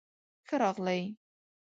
[0.47, 1.01] ښۀ راغلئ